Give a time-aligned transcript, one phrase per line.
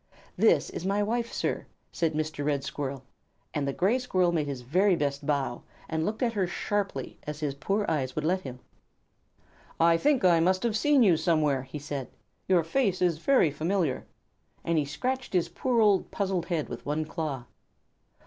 [0.35, 2.43] "This is my wife, sir," said Mr.
[2.43, 3.03] Red Squirrel,
[3.53, 7.19] and the Gray Squirrel made his very best bow and looked at her as sharply
[7.27, 8.57] as his poor eyes would let him.
[9.79, 12.09] "I think I must have seen you somewhere," he said;
[12.47, 14.07] "your face is very familiar."
[14.65, 17.43] And he scratched his poor old puzzled head with one claw.